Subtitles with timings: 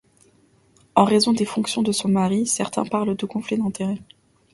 [0.95, 3.99] En raison des fonctions de son mari, certains parlent de conflits d'intérêt.